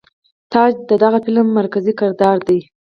تاج 0.51 0.73
د 0.89 0.91
دغه 1.03 1.17
فلم 1.25 1.47
مرکزي 1.59 1.93
کردار 1.99 2.37
دے. 2.47 2.59